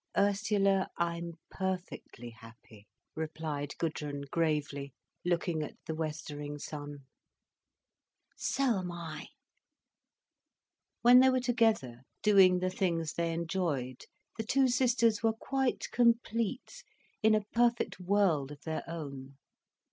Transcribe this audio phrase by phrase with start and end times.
[0.17, 4.93] "Ursula, I'm perfectly happy," replied Gudrun gravely,
[5.23, 7.05] looking at the westering sun.
[8.35, 9.27] "So am I."
[11.03, 14.05] When they were together, doing the things they enjoyed,
[14.39, 16.83] the two sisters were quite complete
[17.21, 19.37] in a perfect world of their own.